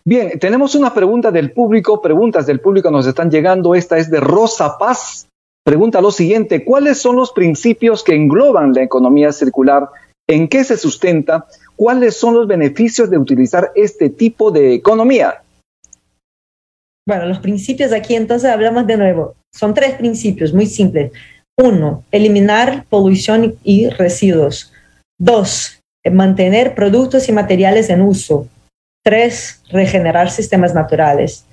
Bien, 0.04 0.38
tenemos 0.38 0.74
una 0.74 0.92
pregunta 0.92 1.30
del 1.30 1.52
público, 1.52 2.00
preguntas 2.00 2.46
del 2.46 2.60
público 2.60 2.90
nos 2.90 3.06
están 3.06 3.30
llegando. 3.30 3.74
Esta 3.74 3.98
es 3.98 4.10
de 4.10 4.20
Rosa 4.20 4.78
Paz 4.78 5.28
pregunta 5.64 6.00
lo 6.00 6.12
siguiente, 6.12 6.64
¿cuáles 6.64 6.98
son 6.98 7.16
los 7.16 7.32
principios 7.32 8.04
que 8.04 8.14
engloban 8.14 8.74
la 8.74 8.82
economía 8.82 9.32
circular? 9.32 9.88
¿En 10.28 10.46
qué 10.46 10.62
se 10.62 10.76
sustenta? 10.76 11.46
¿Cuáles 11.74 12.16
son 12.16 12.34
los 12.34 12.46
beneficios 12.46 13.10
de 13.10 13.18
utilizar 13.18 13.72
este 13.74 14.10
tipo 14.10 14.50
de 14.50 14.74
economía? 14.74 15.42
Bueno, 17.06 17.26
los 17.26 17.38
principios 17.38 17.92
aquí 17.92 18.14
entonces 18.14 18.50
hablamos 18.50 18.86
de 18.86 18.96
nuevo. 18.96 19.34
Son 19.54 19.74
tres 19.74 19.94
principios 19.94 20.52
muy 20.52 20.66
simples. 20.66 21.12
Uno, 21.58 22.04
eliminar 22.10 22.84
polución 22.88 23.56
y 23.62 23.88
residuos. 23.88 24.72
Dos, 25.18 25.80
mantener 26.10 26.74
productos 26.74 27.28
y 27.28 27.32
materiales 27.32 27.90
en 27.90 28.02
uso. 28.02 28.48
Tres, 29.04 29.62
regenerar 29.70 30.30
sistemas 30.30 30.74
naturales. 30.74 31.44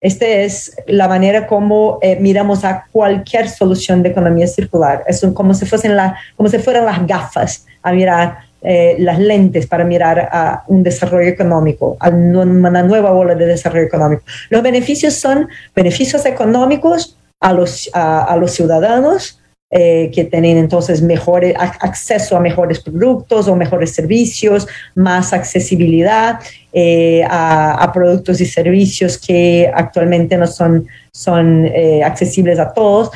Esta 0.00 0.26
es 0.26 0.76
la 0.86 1.08
manera 1.08 1.46
como 1.46 1.98
eh, 2.02 2.16
miramos 2.20 2.64
a 2.64 2.84
cualquier 2.92 3.48
solución 3.48 4.02
de 4.02 4.10
economía 4.10 4.46
circular. 4.46 5.02
Es 5.06 5.26
como 5.34 5.54
si, 5.54 5.64
fuesen 5.64 5.96
la, 5.96 6.16
como 6.36 6.50
si 6.50 6.58
fueran 6.58 6.84
las 6.84 7.06
gafas 7.06 7.66
a 7.82 7.92
mirar 7.92 8.38
eh, 8.62 8.96
las 8.98 9.18
lentes 9.18 9.66
para 9.66 9.84
mirar 9.84 10.28
a 10.30 10.64
un 10.66 10.82
desarrollo 10.82 11.28
económico, 11.28 11.96
a 11.98 12.10
una 12.10 12.82
nueva 12.82 13.12
ola 13.12 13.34
de 13.34 13.46
desarrollo 13.46 13.86
económico. 13.86 14.24
Los 14.50 14.62
beneficios 14.62 15.14
son 15.14 15.48
beneficios 15.74 16.26
económicos 16.26 17.16
a 17.40 17.52
los, 17.52 17.88
a, 17.94 18.36
los 18.36 18.50
ciudadanos, 18.52 19.40
eh, 19.68 20.12
que 20.14 20.24
tienen 20.24 20.58
entonces 20.58 21.02
mejor 21.02 21.44
acceso 21.56 22.36
a 22.36 22.40
mejores 22.40 22.78
productos 22.78 23.48
o 23.48 23.56
mejores 23.56 23.92
servicios, 23.92 24.68
más 24.94 25.32
accesibilidad 25.32 26.38
eh, 26.72 27.24
a, 27.28 27.90
productos 27.92 28.40
y 28.40 28.46
servicios 28.46 29.18
que 29.18 29.68
actualmente 29.74 30.36
no 30.36 30.46
son, 30.46 30.86
son 31.10 31.66
eh, 31.66 32.04
accesibles 32.04 32.60
a 32.60 32.72
todos, 32.72 33.10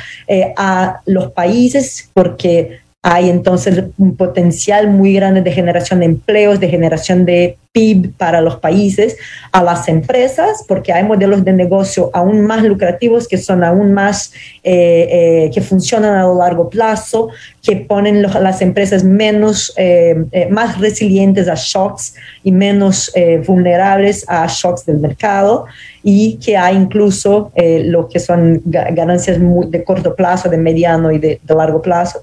a 0.57 0.99
los 1.05 1.31
países, 1.31 2.09
porque 2.13 2.81
hay 3.03 3.31
entonces 3.31 3.85
un 3.97 4.15
potencial 4.15 4.87
muy 4.89 5.15
grande 5.15 5.41
de 5.41 5.51
generación 5.51 6.01
de 6.01 6.05
empleos, 6.05 6.59
de 6.59 6.69
generación 6.69 7.25
de 7.25 7.57
PIB 7.71 8.13
para 8.15 8.41
los 8.41 8.57
países, 8.57 9.17
a 9.51 9.63
las 9.63 9.87
empresas, 9.87 10.63
porque 10.67 10.93
hay 10.93 11.03
modelos 11.03 11.43
de 11.43 11.51
negocio 11.53 12.11
aún 12.13 12.45
más 12.45 12.61
lucrativos 12.63 13.27
que 13.27 13.39
son 13.39 13.63
aún 13.63 13.91
más, 13.91 14.33
eh, 14.63 15.07
eh, 15.09 15.51
que 15.51 15.61
funcionan 15.61 16.13
a 16.13 16.23
lo 16.23 16.37
largo 16.37 16.69
plazo, 16.69 17.29
que 17.63 17.77
ponen 17.77 18.21
las 18.21 18.61
empresas 18.61 19.03
menos, 19.03 19.73
eh, 19.77 20.47
más 20.51 20.79
resilientes 20.79 21.47
a 21.47 21.55
shocks 21.55 22.13
y 22.43 22.51
menos 22.51 23.11
vulnerables 23.47 24.25
a 24.27 24.45
shocks 24.47 24.85
del 24.85 24.97
mercado 24.97 25.65
y 26.03 26.37
que 26.37 26.57
hay 26.57 26.75
incluso 26.75 27.51
lo 27.55 28.07
que 28.09 28.19
son 28.19 28.61
ganancias 28.65 29.37
de 29.39 29.83
corto 29.83 30.15
plazo, 30.15 30.49
de 30.49 30.57
mediano 30.57 31.11
y 31.11 31.19
de 31.19 31.39
largo 31.47 31.81
plazo. 31.81 32.19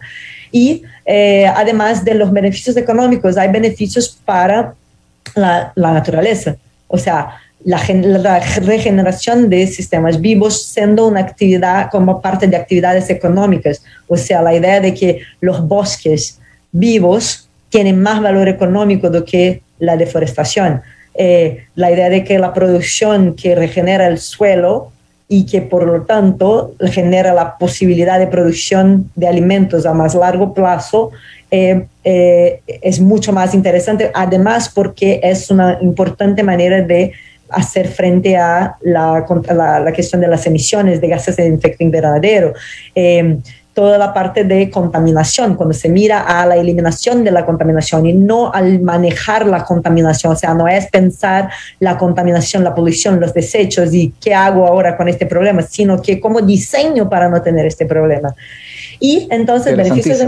Y 0.50 0.82
eh, 1.04 1.46
además 1.46 2.04
de 2.04 2.14
los 2.14 2.32
beneficios 2.32 2.76
económicos, 2.76 3.36
hay 3.36 3.50
beneficios 3.50 4.18
para 4.24 4.74
la, 5.34 5.72
naturaleza. 5.76 6.56
O 6.86 6.98
sea, 6.98 7.36
la, 7.64 8.40
regeneración 8.62 9.48
de 9.50 9.66
sistemas 9.66 10.20
vivos 10.20 10.66
siendo 10.66 11.06
una 11.06 11.20
actividad 11.20 11.90
como 11.90 12.20
parte 12.20 12.46
de 12.46 12.56
actividades 12.56 13.10
económicas. 13.10 13.82
O 14.06 14.16
sea, 14.16 14.42
la 14.42 14.54
idea 14.54 14.80
de 14.80 14.94
que 14.94 15.20
los 15.40 15.66
bosques 15.66 16.38
vivos 16.72 17.48
tienen 17.68 18.00
más 18.00 18.20
valor 18.20 18.48
económico 18.48 19.10
do 19.10 19.24
que 19.24 19.62
la 19.78 19.96
deforestación. 19.96 20.80
Eh, 21.14 21.66
la 21.74 21.90
idea 21.90 22.08
de 22.08 22.22
que 22.24 22.38
la 22.38 22.54
producción 22.54 23.34
que 23.34 23.54
regenera 23.54 24.06
el 24.06 24.18
suelo 24.18 24.92
y 25.28 25.44
que 25.44 25.60
por 25.60 25.86
lo 25.86 26.02
tanto 26.02 26.74
genera 26.90 27.34
la 27.34 27.58
posibilidad 27.58 28.18
de 28.18 28.26
producción 28.26 29.10
de 29.14 29.28
alimentos 29.28 29.84
a 29.84 29.92
más 29.92 30.14
largo 30.14 30.54
plazo, 30.54 31.10
eh, 31.50 31.86
eh, 32.04 32.60
es 32.66 33.00
mucho 33.00 33.32
más 33.32 33.54
interesante, 33.54 34.10
además 34.14 34.70
porque 34.74 35.20
es 35.22 35.50
una 35.50 35.78
importante 35.82 36.42
manera 36.42 36.80
de 36.82 37.12
hacer 37.50 37.88
frente 37.88 38.36
a 38.36 38.76
la, 38.82 39.24
la, 39.54 39.80
la 39.80 39.92
cuestión 39.92 40.20
de 40.20 40.28
las 40.28 40.46
emisiones 40.46 41.00
de 41.00 41.08
gases 41.08 41.36
de 41.36 41.48
efecto 41.48 41.82
invernadero. 41.82 42.54
Eh, 42.94 43.38
toda 43.78 43.96
la 43.96 44.12
parte 44.12 44.42
de 44.42 44.70
contaminación, 44.70 45.54
cuando 45.54 45.72
se 45.72 45.88
mira 45.88 46.22
a 46.22 46.44
la 46.44 46.56
eliminación 46.56 47.22
de 47.22 47.30
la 47.30 47.46
contaminación 47.46 48.06
y 48.06 48.12
no 48.12 48.52
al 48.52 48.80
manejar 48.80 49.46
la 49.46 49.64
contaminación, 49.64 50.32
o 50.32 50.36
sea, 50.36 50.52
no 50.52 50.66
es 50.66 50.86
pensar 50.90 51.48
la 51.78 51.96
contaminación, 51.96 52.64
la 52.64 52.74
polución, 52.74 53.20
los 53.20 53.32
desechos 53.32 53.94
y 53.94 54.12
qué 54.20 54.34
hago 54.34 54.66
ahora 54.66 54.96
con 54.96 55.06
este 55.06 55.26
problema, 55.26 55.62
sino 55.62 56.02
que 56.02 56.18
cómo 56.18 56.40
diseño 56.40 57.08
para 57.08 57.28
no 57.28 57.40
tener 57.40 57.66
este 57.66 57.86
problema. 57.86 58.34
Y 58.98 59.28
entonces 59.30 59.76
beneficios 59.76 60.26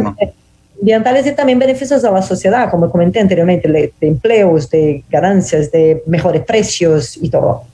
ambientales 0.81 1.27
y 1.27 1.33
también 1.33 1.59
beneficios 1.59 2.05
a 2.05 2.13
la 2.13 2.23
sociedad, 2.23 2.71
como 2.71 2.89
comenté 2.89 3.19
anteriormente, 3.19 3.69
de 3.69 3.93
empleos, 4.01 4.71
de 4.71 5.03
ganancias, 5.11 5.73
de 5.73 6.05
mejores 6.07 6.45
precios 6.45 7.19
y 7.21 7.29
todo 7.29 7.65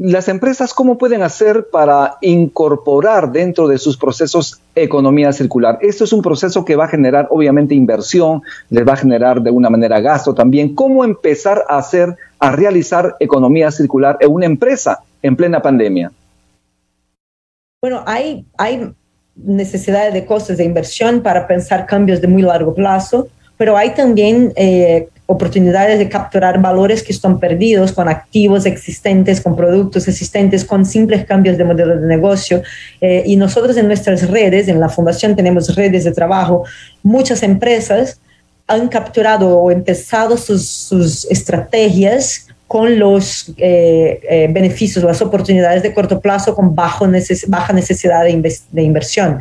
las 0.00 0.28
empresas, 0.28 0.72
¿cómo 0.72 0.96
pueden 0.96 1.20
hacer 1.20 1.66
para 1.70 2.16
incorporar 2.22 3.32
dentro 3.32 3.68
de 3.68 3.76
sus 3.76 3.98
procesos 3.98 4.58
economía 4.74 5.30
circular? 5.30 5.78
Esto 5.82 6.04
es 6.04 6.14
un 6.14 6.22
proceso 6.22 6.64
que 6.64 6.74
va 6.74 6.86
a 6.86 6.88
generar, 6.88 7.28
obviamente, 7.30 7.74
inversión, 7.74 8.40
les 8.70 8.88
va 8.88 8.94
a 8.94 8.96
generar 8.96 9.42
de 9.42 9.50
una 9.50 9.68
manera 9.68 10.00
gasto 10.00 10.34
también. 10.34 10.74
¿Cómo 10.74 11.04
empezar 11.04 11.64
a 11.68 11.76
hacer, 11.76 12.16
a 12.38 12.50
realizar 12.50 13.14
economía 13.20 13.70
circular 13.70 14.16
en 14.20 14.32
una 14.32 14.46
empresa 14.46 15.00
en 15.20 15.36
plena 15.36 15.60
pandemia? 15.60 16.10
Bueno, 17.82 18.02
hay, 18.06 18.46
hay 18.56 18.90
necesidades 19.36 20.14
de 20.14 20.24
costes 20.24 20.56
de 20.56 20.64
inversión 20.64 21.20
para 21.20 21.46
pensar 21.46 21.84
cambios 21.84 22.22
de 22.22 22.26
muy 22.26 22.40
largo 22.40 22.74
plazo, 22.74 23.28
pero 23.58 23.76
hay 23.76 23.90
también 23.90 24.54
eh, 24.56 25.10
oportunidades 25.30 26.00
de 26.00 26.08
capturar 26.08 26.60
valores 26.60 27.04
que 27.04 27.12
están 27.12 27.38
perdidos 27.38 27.92
con 27.92 28.08
activos 28.08 28.66
existentes, 28.66 29.40
con 29.40 29.54
productos 29.54 30.08
existentes, 30.08 30.64
con 30.64 30.84
simples 30.84 31.24
cambios 31.24 31.56
de 31.56 31.62
modelo 31.62 32.00
de 32.00 32.06
negocio. 32.08 32.62
Eh, 33.00 33.22
y 33.24 33.36
nosotros 33.36 33.76
en 33.76 33.86
nuestras 33.86 34.28
redes, 34.28 34.66
en 34.66 34.80
la 34.80 34.88
fundación 34.88 35.36
tenemos 35.36 35.76
redes 35.76 36.02
de 36.02 36.10
trabajo, 36.10 36.64
muchas 37.04 37.44
empresas 37.44 38.18
han 38.66 38.88
capturado 38.88 39.56
o 39.56 39.70
empezado 39.70 40.36
sus, 40.36 40.68
sus 40.68 41.24
estrategias 41.26 42.48
con 42.66 42.98
los 42.98 43.52
eh, 43.56 44.20
eh, 44.28 44.48
beneficios, 44.50 45.04
las 45.04 45.22
oportunidades 45.22 45.84
de 45.84 45.94
corto 45.94 46.20
plazo 46.20 46.56
con 46.56 46.74
bajo 46.74 47.06
baja 47.46 47.72
necesidad 47.72 48.24
de, 48.24 48.58
de 48.72 48.82
inversión. 48.82 49.38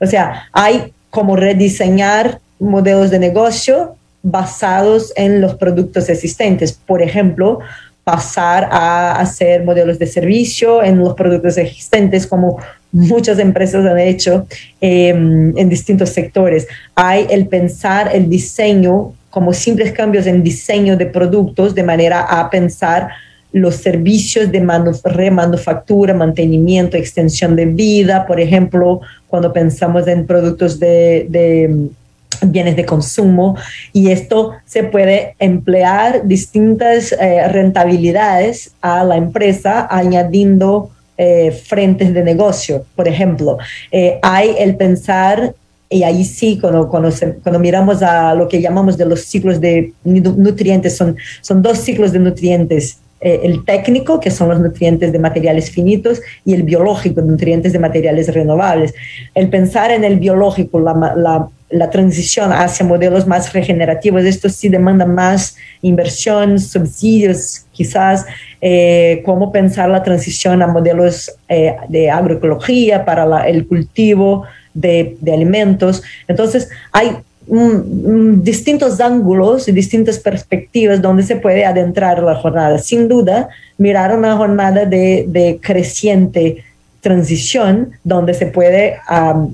O 0.00 0.06
sea, 0.06 0.48
hay 0.52 0.94
como 1.10 1.36
rediseñar 1.36 2.40
modelos 2.58 3.10
de 3.10 3.18
negocio 3.18 3.96
basados 4.26 5.12
en 5.14 5.40
los 5.40 5.54
productos 5.54 6.08
existentes. 6.08 6.72
Por 6.72 7.00
ejemplo, 7.00 7.60
pasar 8.02 8.68
a 8.72 9.20
hacer 9.20 9.64
modelos 9.64 10.00
de 10.00 10.06
servicio 10.06 10.82
en 10.82 10.98
los 10.98 11.14
productos 11.14 11.56
existentes, 11.58 12.26
como 12.26 12.58
muchas 12.90 13.38
empresas 13.38 13.86
han 13.86 13.98
hecho 14.00 14.46
em, 14.80 15.56
en 15.56 15.68
distintos 15.68 16.10
sectores. 16.10 16.66
Hay 16.96 17.26
el 17.30 17.46
pensar 17.46 18.10
el 18.12 18.28
diseño 18.28 19.12
como 19.30 19.52
simples 19.52 19.92
cambios 19.92 20.26
en 20.26 20.42
diseño 20.42 20.96
de 20.96 21.06
productos 21.06 21.74
de 21.74 21.84
manera 21.84 22.20
a 22.22 22.50
pensar 22.50 23.10
los 23.52 23.76
servicios 23.76 24.50
de 24.50 24.60
remanufactura, 25.04 26.14
mantenimiento, 26.14 26.96
extensión 26.96 27.54
de 27.54 27.66
vida, 27.66 28.26
por 28.26 28.40
ejemplo, 28.40 29.00
cuando 29.28 29.52
pensamos 29.52 30.06
en 30.08 30.26
productos 30.26 30.80
de 30.80 31.88
bienes 32.42 32.76
de 32.76 32.84
consumo 32.84 33.56
y 33.92 34.10
esto 34.10 34.52
se 34.64 34.84
puede 34.84 35.34
emplear 35.38 36.26
distintas 36.26 37.12
eh, 37.12 37.48
rentabilidades 37.48 38.72
a 38.80 39.04
la 39.04 39.16
empresa 39.16 39.86
añadiendo 39.90 40.90
eh, 41.18 41.50
frentes 41.50 42.12
de 42.12 42.22
negocio. 42.22 42.84
Por 42.94 43.08
ejemplo, 43.08 43.58
eh, 43.90 44.18
hay 44.22 44.54
el 44.58 44.76
pensar, 44.76 45.54
y 45.88 46.02
ahí 46.02 46.24
sí, 46.24 46.58
cuando, 46.60 46.88
cuando, 46.88 47.58
miramos 47.58 48.02
a 48.02 48.34
lo 48.34 48.48
que 48.48 48.60
llamamos 48.60 48.96
de 48.96 49.06
los 49.06 49.20
ciclos 49.20 49.60
de 49.60 49.92
nutrientes, 50.04 50.96
son, 50.96 51.16
son 51.40 51.62
dos 51.62 51.78
ciclos 51.78 52.12
de 52.12 52.18
nutrientes. 52.18 52.98
el 53.20 53.64
técnico, 53.64 54.20
que 54.20 54.30
son 54.30 54.50
los 54.50 54.60
nutrientes 54.60 55.10
de 55.10 55.18
materiales 55.18 55.70
finitos, 55.70 56.20
y 56.44 56.52
el 56.52 56.64
biológico, 56.64 57.22
nutrientes 57.22 57.72
de 57.72 57.78
materiales 57.78 58.32
renovables. 58.34 58.92
El 59.34 59.48
pensar 59.48 59.90
en 59.90 60.04
el 60.04 60.18
biológico, 60.18 60.80
la 60.80 61.48
la 61.70 61.90
transición 61.90 62.52
hacia 62.52 62.86
modelos 62.86 63.26
más 63.26 63.52
regenerativos, 63.52 64.24
esto 64.24 64.48
sí 64.48 64.68
demanda 64.68 65.04
más 65.04 65.56
inversión, 65.82 66.58
subsidios, 66.60 67.66
quizás 67.72 68.24
eh, 68.60 69.22
cómo 69.24 69.50
pensar 69.50 69.88
la 69.88 70.02
transición 70.02 70.62
a 70.62 70.68
modelos 70.68 71.32
eh, 71.48 71.74
de 71.88 72.10
agroecología 72.10 73.04
para 73.04 73.48
el 73.48 73.66
cultivo 73.66 74.44
de, 74.74 75.16
alimentos. 75.32 76.02
Entonces, 76.28 76.68
hay 76.92 77.16
distintos 77.48 79.00
ángulos 79.00 79.68
y 79.68 79.72
distintas 79.72 80.18
perspectivas 80.18 81.00
donde 81.00 81.22
se 81.22 81.36
puede 81.36 81.64
adentrar 81.64 82.22
la 82.22 82.34
jornada. 82.34 82.78
Sin 82.78 83.08
duda, 83.08 83.48
mirar 83.78 84.16
una 84.16 84.36
jornada 84.36 84.84
de, 84.84 85.26
de 85.28 85.58
creciente 85.60 86.64
transición 87.00 87.92
donde 88.04 88.34
se 88.34 88.46
puede 88.46 88.96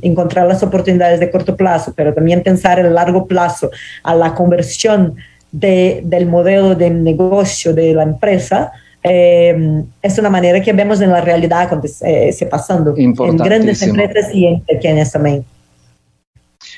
encontrar 0.02 0.46
las 0.46 0.62
oportunidades 0.62 1.20
de 1.20 1.30
corto 1.30 1.56
plazo, 1.56 1.92
pero 1.94 2.14
también 2.14 2.42
pensar 2.42 2.78
en 2.78 2.94
largo 2.94 3.26
plazo 3.26 3.70
a 4.02 4.14
la 4.14 4.34
conversión 4.34 5.16
de, 5.50 6.00
del 6.04 6.26
modelo 6.26 6.74
de 6.74 6.90
negocio 6.90 7.74
de 7.74 7.94
la 7.94 8.04
empresa, 8.04 8.72
eh, 9.04 9.82
es 10.00 10.18
una 10.18 10.30
manera 10.30 10.62
que 10.62 10.72
vemos 10.72 11.00
en 11.00 11.10
la 11.10 11.20
realidad 11.20 11.68
eh, 12.02 12.32
se 12.32 12.46
pasando 12.46 12.94
en 12.96 13.14
grandes 13.36 13.82
empresas 13.82 14.32
y 14.32 14.46
en 14.46 14.60
pequeñas 14.60 15.12
también. 15.12 15.44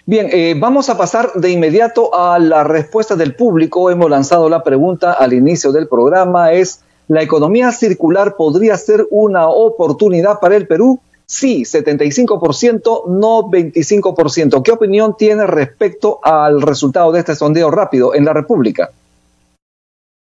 Bien, 0.06 0.28
eh, 0.32 0.54
vamos 0.56 0.88
a 0.90 0.98
pasar 0.98 1.32
de 1.34 1.50
inmediato 1.50 2.14
a 2.14 2.38
la 2.38 2.64
respuesta 2.64 3.14
del 3.14 3.34
público. 3.34 3.90
Hemos 3.90 4.10
lanzado 4.10 4.48
la 4.48 4.62
pregunta 4.62 5.12
al 5.12 5.32
inicio 5.32 5.72
del 5.72 5.88
programa. 5.88 6.52
Es 6.52 6.80
¿La 7.08 7.22
economía 7.22 7.70
circular 7.72 8.36
podría 8.36 8.76
ser 8.76 9.06
una 9.10 9.48
oportunidad 9.48 10.40
para 10.40 10.56
el 10.56 10.66
Perú? 10.66 11.00
Sí, 11.26 11.62
75%, 11.62 13.06
no 13.08 13.42
25%. 13.44 14.62
¿Qué 14.62 14.72
opinión 14.72 15.16
tiene 15.16 15.46
respecto 15.46 16.20
al 16.22 16.62
resultado 16.62 17.12
de 17.12 17.20
este 17.20 17.34
sondeo 17.34 17.70
rápido 17.70 18.14
en 18.14 18.24
la 18.24 18.32
República? 18.32 18.90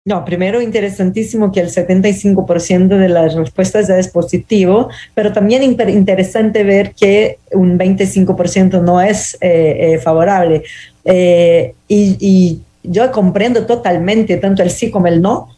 No, 0.07 0.23
primero 0.23 0.61
interesantísimo 0.61 1.51
que 1.51 1.61
el 1.61 1.71
75% 1.71 2.89
de 2.89 3.09
las 3.09 3.35
respuestas 3.35 3.89
es 3.89 4.09
positivo, 4.09 4.91
pero 5.15 5.33
también 5.33 5.63
interesante 5.63 6.63
ver 6.63 6.93
que 6.93 7.39
un 7.53 7.79
25% 7.79 8.83
no 8.83 9.01
es 9.01 9.35
eh, 9.41 9.95
eh, 9.95 9.99
favorable. 9.99 10.63
Eh, 11.05 11.75
y, 11.89 12.61
yo 12.87 13.11
comprendo 13.13 13.65
totalmente 13.65 14.37
tanto 14.37 14.63
el 14.63 14.69
sí 14.69 14.91
como 14.91 15.07
el 15.07 15.23
no, 15.23 15.49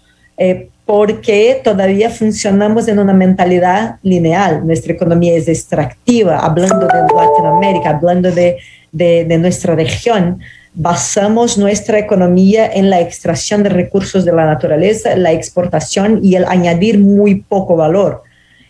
porque 0.87 1.61
todavía 1.63 2.09
funcionamos 2.11 2.89
en 2.89 2.99
una 2.99 3.13
mentalidad 3.13 3.97
lineal. 4.03 4.67
Nuestra 4.67 4.95
economía 4.95 5.35
es 5.35 5.49
extractiva, 5.49 6.39
hablando 6.39 6.87
de 6.87 7.15
Latinoamérica, 7.15 7.91
hablando 7.91 8.31
de, 8.31 8.57
de 8.93 9.39
nuestra 9.39 9.75
región 9.75 10.41
basamos 10.77 11.57
nuestra 11.57 11.99
economía 11.99 12.71
en 12.71 12.91
la 12.91 13.01
extracción 13.01 13.63
de 13.63 13.71
recursos 13.71 14.27
de 14.27 14.33
la 14.33 14.45
naturaleza, 14.45 15.17
la 15.17 15.33
exportación 15.33 16.21
y 16.23 16.37
el 16.37 16.45
añadir 16.45 16.99
muy 16.99 17.37
poco 17.37 17.77
valor. 17.77 18.23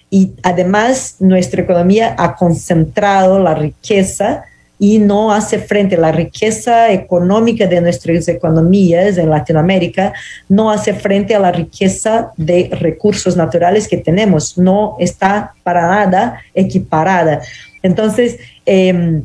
Y 0.09 0.35
además 0.45 1.17
nuestra 1.19 1.63
economía 1.63 2.15
ha 2.17 2.37
concentrado 2.37 3.41
la 3.41 3.55
riqueza 3.55 4.45
y 4.79 4.99
no 4.99 5.33
hace 5.33 5.59
frente 5.59 5.97
a 5.97 6.01
la 6.01 6.13
riqueza 6.13 6.93
económica 6.93 7.67
de 7.67 7.81
nuestras 7.81 8.29
economías 8.29 9.19
en 9.19 9.31
Latinoamérica, 9.31 10.13
no 10.49 10.71
hace 10.71 10.93
frente 10.95 11.35
a 11.35 11.41
la 11.41 11.53
riqueza 11.53 12.33
de 12.37 12.71
recursos 12.73 13.37
naturales 13.37 13.89
que 13.89 13.97
tenemos, 13.97 14.59
no 14.59 14.97
está 14.99 15.55
para 15.63 15.89
nada 15.89 16.41
equiparada. 16.55 17.41
Entonces, 17.83 18.39
eh, 18.67 19.23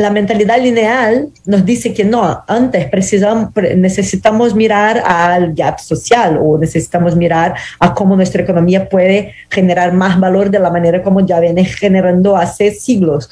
la 0.00 0.10
mentalidad 0.10 0.60
lineal 0.60 1.28
nos 1.44 1.64
dice 1.64 1.92
que 1.92 2.04
no, 2.04 2.42
antes 2.46 2.88
precisamos, 2.88 3.50
necesitamos 3.76 4.54
mirar 4.54 5.02
al 5.04 5.54
gap 5.54 5.78
social 5.78 6.38
o 6.42 6.56
necesitamos 6.58 7.16
mirar 7.16 7.54
a 7.78 7.94
cómo 7.94 8.16
nuestra 8.16 8.42
economía 8.42 8.88
puede 8.88 9.34
generar 9.50 9.92
más 9.92 10.18
valor 10.18 10.50
de 10.50 10.58
la 10.58 10.70
manera 10.70 11.02
como 11.02 11.20
ya 11.26 11.38
viene 11.40 11.64
generando 11.64 12.36
hace 12.36 12.70
siglos. 12.72 13.30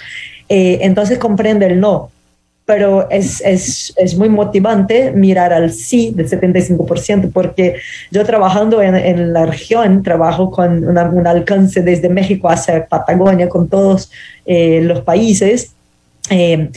Eh, 0.48 0.78
entonces 0.82 1.18
comprende 1.18 1.66
el 1.66 1.80
no, 1.80 2.10
pero 2.64 3.08
es, 3.10 3.40
es, 3.40 3.94
es, 3.96 4.14
muy 4.14 4.28
motivante 4.28 5.10
mirar 5.10 5.54
al 5.54 5.72
sí 5.72 6.12
del 6.14 6.28
75%, 6.28 7.30
porque 7.32 7.76
yo 8.10 8.24
trabajando 8.24 8.82
en, 8.82 9.32
la 9.32 9.46
región, 9.46 10.02
trabajo 10.02 10.50
con 10.50 10.84
un 10.86 11.26
alcance 11.26 11.80
desde 11.80 12.10
México 12.10 12.48
hacia 12.48 12.84
Patagonia, 12.86 13.48
con 13.48 13.68
todos 13.68 14.10
eh, 14.44 14.80
los 14.82 15.00
países, 15.00 15.72
eh, 16.28 16.70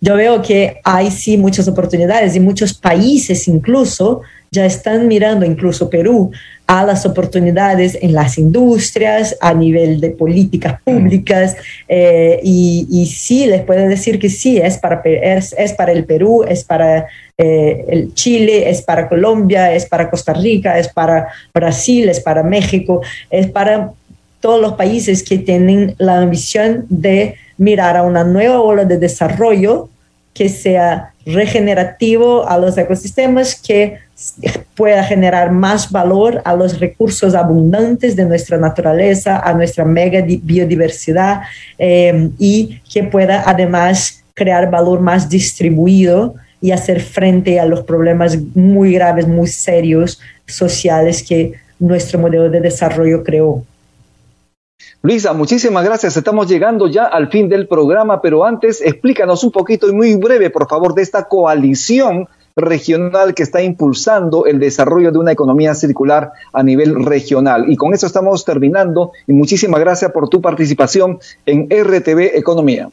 yo 0.00 0.14
veo 0.16 0.42
que 0.42 0.80
hay 0.84 1.10
sí 1.10 1.36
muchas 1.36 1.66
oportunidades 1.66 2.36
y 2.36 2.40
muchos 2.40 2.74
países 2.74 3.48
incluso 3.48 4.20
ya 4.50 4.64
están 4.64 5.08
mirando, 5.08 5.44
incluso 5.44 5.90
Perú, 5.90 6.30
a 6.66 6.84
las 6.84 7.06
oportunidades 7.06 7.96
en 8.00 8.12
las 8.12 8.36
industrias, 8.36 9.36
a 9.40 9.54
nivel 9.54 10.00
de 10.00 10.10
políticas 10.10 10.80
públicas, 10.82 11.56
eh, 11.88 12.40
y, 12.42 12.86
y, 12.90 13.06
sí, 13.06 13.46
les 13.46 13.62
puedo 13.62 13.88
decir 13.88 14.18
que 14.18 14.28
sí, 14.28 14.58
es 14.58 14.76
para, 14.76 15.00
es, 15.04 15.54
es 15.56 15.72
para 15.72 15.92
el 15.92 16.04
Perú, 16.04 16.44
es 16.46 16.64
para 16.64 17.06
eh, 17.38 17.84
el 17.88 18.12
Chile, 18.14 18.68
es 18.68 18.82
para 18.82 19.08
Colombia, 19.08 19.72
es 19.72 19.86
para 19.86 20.10
Costa 20.10 20.34
Rica, 20.34 20.78
es 20.78 20.88
para 20.88 21.28
Brasil, 21.54 22.08
es 22.08 22.20
para 22.20 22.42
México, 22.42 23.00
es 23.30 23.46
para 23.46 23.92
todos 24.40 24.60
los 24.60 24.74
países 24.74 25.22
que 25.22 25.38
tienen 25.38 25.94
la 25.98 26.20
ambición 26.20 26.84
de 26.88 27.36
mirar 27.56 27.96
a 27.96 28.02
una 28.02 28.24
nueva 28.24 28.60
ola 28.60 28.84
de 28.84 28.98
desarrollo 28.98 29.88
que 30.34 30.48
sea 30.48 31.12
regenerativo 31.28 32.48
a 32.48 32.58
los 32.58 32.76
ecosistemas, 32.78 33.54
que 33.54 33.98
pueda 34.74 35.04
generar 35.04 35.52
más 35.52 35.90
valor 35.90 36.40
a 36.44 36.54
los 36.54 36.80
recursos 36.80 37.34
abundantes 37.34 38.16
de 38.16 38.24
nuestra 38.24 38.56
naturaleza, 38.56 39.38
a 39.38 39.52
nuestra 39.52 39.84
mega 39.84 40.22
biodiversidad 40.22 41.42
eh, 41.78 42.30
y 42.38 42.80
que 42.92 43.04
pueda 43.04 43.44
además 43.46 44.24
crear 44.34 44.70
valor 44.70 45.00
más 45.00 45.28
distribuido 45.28 46.34
y 46.60 46.70
hacer 46.70 47.00
frente 47.00 47.60
a 47.60 47.66
los 47.66 47.82
problemas 47.82 48.36
muy 48.54 48.94
graves, 48.94 49.28
muy 49.28 49.46
serios 49.46 50.20
sociales 50.46 51.22
que 51.22 51.52
nuestro 51.78 52.18
modelo 52.18 52.48
de 52.50 52.60
desarrollo 52.60 53.22
creó. 53.22 53.64
Luisa, 55.00 55.32
muchísimas 55.32 55.84
gracias. 55.84 56.16
Estamos 56.16 56.48
llegando 56.48 56.88
ya 56.88 57.04
al 57.04 57.28
fin 57.30 57.48
del 57.48 57.68
programa, 57.68 58.20
pero 58.20 58.44
antes 58.44 58.80
explícanos 58.80 59.44
un 59.44 59.52
poquito 59.52 59.88
y 59.88 59.92
muy 59.92 60.16
breve, 60.16 60.50
por 60.50 60.68
favor, 60.68 60.92
de 60.94 61.02
esta 61.02 61.24
coalición 61.24 62.26
regional 62.56 63.34
que 63.34 63.44
está 63.44 63.62
impulsando 63.62 64.44
el 64.46 64.58
desarrollo 64.58 65.12
de 65.12 65.18
una 65.18 65.30
economía 65.30 65.76
circular 65.76 66.32
a 66.52 66.62
nivel 66.64 67.04
regional. 67.04 67.70
Y 67.70 67.76
con 67.76 67.94
eso 67.94 68.06
estamos 68.06 68.44
terminando 68.44 69.12
y 69.28 69.32
muchísimas 69.32 69.78
gracias 69.78 70.10
por 70.10 70.28
tu 70.28 70.40
participación 70.40 71.20
en 71.46 71.68
RTV 71.70 72.36
Economía. 72.36 72.90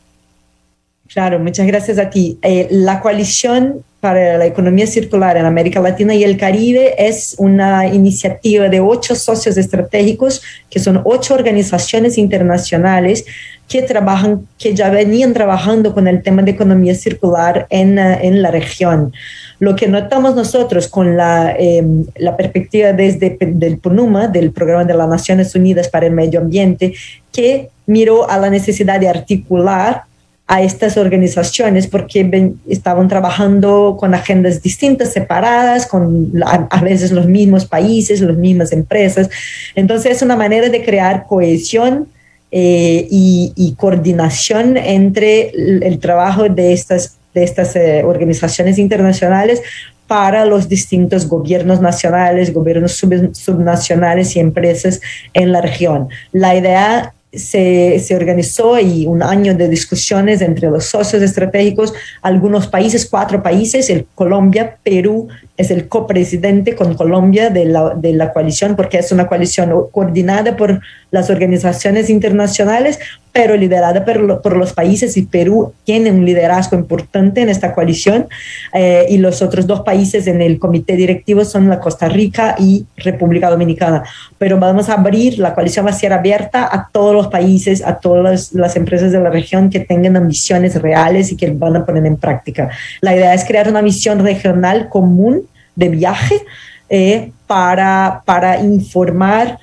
Claro, 1.08 1.40
muchas 1.40 1.66
gracias 1.66 1.98
a 1.98 2.10
ti. 2.12 2.38
Eh, 2.44 2.68
la 2.70 3.02
coalición 3.02 3.84
para 4.06 4.38
la 4.38 4.46
economía 4.46 4.86
circular 4.86 5.36
en 5.36 5.48
América 5.48 5.82
Latina 5.82 6.14
y 6.14 6.24
el 6.24 6.38
Caribe 6.38 6.94
es 6.96 7.34
una 7.40 7.88
iniciativa 7.88 8.70
de 8.70 8.80
ocho 8.80 9.16
socios 9.16 9.58
estratégicos, 9.58 10.44
que 10.70 10.78
son 10.78 11.02
ocho 11.06 11.34
organizaciones 11.34 12.20
internacionales 12.20 13.26
que 13.68 13.82
trabajan, 13.82 14.48
que 14.60 14.76
ya 14.76 14.92
venían 14.92 15.34
trabajando 15.34 15.92
con 15.96 16.08
el 16.08 16.22
tema 16.22 16.44
de 16.44 16.52
economía 16.52 16.94
circular 16.94 17.66
en, 17.72 17.98
eh, 17.98 18.20
en 18.22 18.44
la 18.44 18.52
región. 18.52 19.12
Lo 19.58 19.76
que 19.76 19.88
notamos 19.88 20.36
nosotros 20.36 20.88
con 20.88 21.18
la, 21.18 21.56
em, 21.58 22.06
la 22.18 22.38
perspectiva 22.38 22.94
desde 22.94 23.36
del 23.40 23.80
PNUMA, 23.80 24.28
del 24.28 24.52
Programa 24.52 24.86
de 24.86 24.94
las 24.94 25.10
Naciones 25.10 25.56
Unidas 25.56 25.90
para 25.90 26.06
el 26.06 26.14
Medio 26.14 26.42
Ambiente, 26.42 26.94
que 27.32 27.70
miró 27.88 28.30
a 28.30 28.38
la 28.38 28.52
necesidad 28.52 29.00
de 29.00 29.10
articular 29.10 30.04
a 30.48 30.62
estas 30.62 30.96
organizaciones 30.98 31.88
porque 31.88 32.54
estaban 32.68 33.08
trabajando 33.08 33.98
con 34.00 34.14
agendas 34.14 34.62
distintas, 34.62 35.12
separadas, 35.12 35.88
con 35.88 36.32
a, 36.46 36.82
veces 36.82 37.12
los 37.12 37.26
mismos 37.26 37.66
países, 37.66 38.22
las 38.22 38.38
mismas 38.38 38.72
empresas. 38.72 39.28
Entonces 39.74 40.18
es 40.18 40.22
una 40.22 40.36
manera 40.36 40.70
de 40.70 40.84
crear 40.84 41.26
cohesión 41.28 42.10
eh, 42.52 43.08
y, 43.10 43.76
coordinación 43.78 44.78
entre 44.78 45.50
el, 45.50 46.00
trabajo 46.00 46.44
de 46.44 46.74
estas, 46.74 47.18
de 47.34 47.44
estas 47.44 47.76
eh, 47.76 48.04
organizaciones 48.06 48.78
internacionales 48.78 49.64
para 50.06 50.46
los 50.46 50.70
distintos 50.70 51.28
gobiernos 51.28 51.82
nacionales, 51.82 52.54
gobiernos 52.54 52.94
subnacionales 52.94 54.36
y 54.36 54.40
empresas 54.40 55.02
en 55.34 55.52
la 55.52 55.62
región. 55.62 56.10
La 56.32 56.56
idea 56.56 57.15
se, 57.38 58.16
organizó 58.16 58.80
y 58.80 59.06
un 59.06 59.24
año 59.24 59.56
de 59.56 59.70
discusiones 59.70 60.42
entre 60.42 60.70
los 60.70 60.86
socios 60.86 61.22
estratégicos, 61.22 61.94
algunos 62.22 62.68
países, 62.68 63.06
cuatro 63.06 63.42
países, 63.42 63.90
el 63.90 64.06
Colombia, 64.16 64.78
Perú, 64.84 65.28
es 65.58 65.72
el 65.72 65.88
copresidente 65.88 66.76
con 66.76 66.96
Colombia 66.96 67.50
de 67.50 67.66
la, 67.66 67.96
de 67.96 68.14
la 68.14 68.34
coalición, 68.34 68.76
porque 68.76 69.00
es 69.00 69.12
una 69.12 69.28
coalición 69.28 69.72
coordinada 69.92 70.58
por 70.58 70.82
las 71.12 71.30
organizaciones 71.30 72.10
internacionales, 72.10 73.00
pero 73.36 73.58
liderada 73.58 74.06
por, 74.06 74.42
por, 74.42 74.56
los 74.56 74.72
países 74.72 75.18
y 75.18 75.24
Perú 75.24 75.74
tiene 75.84 76.10
un 76.10 76.24
liderazgo 76.24 76.78
importante 76.78 77.42
en 77.42 77.50
esta 77.50 77.74
coalición 77.74 78.30
eh, 78.74 79.08
y 79.10 79.18
los 79.18 79.42
otros 79.42 79.68
dos 79.68 79.82
países 79.82 80.26
en 80.28 80.42
el 80.42 80.58
comité 80.58 80.96
directivo 80.96 81.44
son 81.44 81.68
la 81.68 81.82
Costa 81.82 82.08
Rica 82.08 82.56
y 82.58 82.86
República 82.96 83.50
Dominicana. 83.50 84.06
Pero 84.38 84.58
vamos 84.58 84.88
a 84.88 84.94
abrir, 84.94 85.38
la 85.38 85.54
coalición 85.54 85.86
va 85.86 85.90
a 85.90 85.94
ser 85.94 86.14
abierta 86.14 86.70
a 86.72 86.88
todos 86.90 87.14
los 87.14 87.28
países, 87.28 87.84
a 87.86 88.00
todas 88.00 88.24
las, 88.24 88.54
las 88.54 88.78
empresas 88.78 89.12
de 89.12 89.20
la 89.20 89.30
región 89.30 89.70
que 89.70 89.82
tengan 89.82 90.16
ambiciones 90.16 90.82
reales 90.82 91.34
y 91.34 91.36
que 91.36 91.52
van 91.52 91.76
a 91.76 91.86
poner 91.86 92.06
en 92.06 92.16
práctica. 92.16 92.70
La 93.02 93.14
idea 93.14 93.34
es 93.34 93.44
crear 93.44 93.68
una 93.68 93.82
misión 93.82 94.20
regional 94.20 94.88
común 94.88 95.42
de 95.76 95.90
viaje 95.90 96.42
eh, 96.88 97.32
para, 97.48 98.22
para 98.26 98.62
informar 98.62 99.60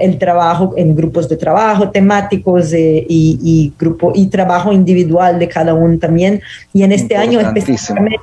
el 0.00 0.18
trabajo 0.18 0.74
en 0.76 0.94
grupos 0.94 1.28
de 1.28 1.36
trabajo 1.36 1.90
temáticos 1.90 2.72
eh, 2.72 3.04
y, 3.08 3.38
y, 3.42 3.72
grupo 3.78 4.12
y 4.14 4.26
trabajo 4.26 4.72
individual 4.72 5.38
de 5.38 5.48
cada 5.48 5.74
uno 5.74 5.98
también. 5.98 6.40
Y 6.72 6.82
en 6.82 6.92
este 6.92 7.16
año 7.16 7.40
específicamente, 7.40 8.18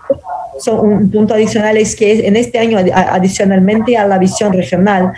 un 0.72 1.10
punto 1.10 1.34
adicional 1.34 1.78
es 1.78 1.96
que 1.96 2.28
en 2.28 2.36
este 2.36 2.60
año 2.60 2.78
adicionalmente 2.78 3.98
a 3.98 4.08
la 4.08 4.18
visión 4.18 4.54
regional, 4.54 5.14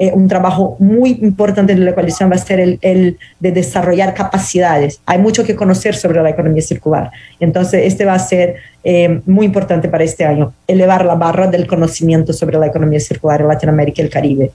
eh, 0.00 0.12
un 0.14 0.28
trabajo 0.28 0.76
muy 0.78 1.18
importante 1.22 1.74
de 1.74 1.80
la 1.80 1.92
coalición 1.92 2.30
va 2.30 2.36
a 2.36 2.38
ser 2.38 2.60
el, 2.60 2.78
el, 2.82 3.18
de 3.40 3.50
desarrollar 3.50 4.14
capacidades. 4.14 5.00
Hay 5.06 5.18
mucho 5.18 5.42
que 5.44 5.56
conocer 5.56 5.96
sobre 5.96 6.22
la 6.22 6.30
economía 6.30 6.62
circular. 6.62 7.10
Entonces, 7.40 7.82
este 7.84 8.04
va 8.04 8.14
a 8.14 8.18
ser 8.20 8.56
eh, 8.84 9.20
muy 9.26 9.46
importante 9.46 9.88
para 9.88 10.04
este 10.04 10.24
año, 10.24 10.52
elevar 10.68 11.04
la 11.04 11.16
barra 11.16 11.48
del 11.48 11.66
conocimiento 11.66 12.32
sobre 12.32 12.58
la 12.58 12.68
economía 12.68 13.00
circular 13.00 13.40
en 13.40 13.48
Latinoamérica 13.48 14.00
y 14.00 14.04
el 14.04 14.10
Caribe. 14.10 14.52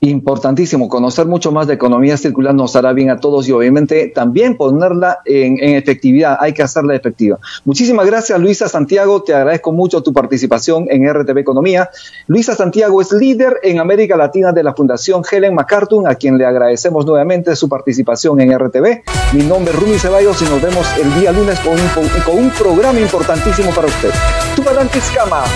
Importantísimo, 0.00 0.88
conocer 0.88 1.26
mucho 1.26 1.50
más 1.50 1.66
de 1.66 1.74
economía 1.74 2.16
circular 2.16 2.54
nos 2.54 2.76
hará 2.76 2.92
bien 2.92 3.10
a 3.10 3.18
todos 3.18 3.48
y 3.48 3.52
obviamente 3.52 4.12
también 4.14 4.56
ponerla 4.56 5.18
en, 5.24 5.58
efectividad, 5.74 6.36
hay 6.38 6.52
que 6.52 6.62
hacerla 6.62 6.94
efectiva. 6.94 7.38
Muchísimas 7.64 8.06
gracias 8.06 8.38
Luisa 8.38 8.68
Santiago, 8.68 9.24
te 9.24 9.34
agradezco 9.34 9.72
mucho 9.72 10.00
tu 10.00 10.12
participación 10.12 10.86
en 10.88 11.12
RTV 11.12 11.38
Economía. 11.38 11.90
Luisa 12.28 12.54
Santiago 12.54 13.00
es 13.00 13.10
líder 13.10 13.58
en 13.64 13.80
América 13.80 14.16
Latina 14.16 14.52
de 14.52 14.62
la 14.62 14.72
Fundación 14.72 15.24
Helen 15.28 15.56
MacArthur, 15.56 16.08
a 16.08 16.14
quien 16.14 16.38
le 16.38 16.46
agradecemos 16.46 17.04
nuevamente 17.04 17.56
su 17.56 17.68
participación 17.68 18.40
en 18.40 18.56
RTV. 18.56 19.02
Mi 19.32 19.42
nombre 19.42 19.74
es 19.74 19.80
Rumi 19.80 19.98
Ceballos 19.98 20.40
y 20.42 20.44
nos 20.44 20.62
vemos 20.62 20.86
el 20.96 21.12
día 21.20 21.32
lunes 21.32 21.58
con 21.58 21.72
un, 21.72 22.20
con 22.24 22.38
un 22.38 22.50
programa 22.50 23.00
importantísimo 23.00 23.72
para 23.72 23.88
usted. 23.88 24.10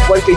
cualquier 0.09 0.37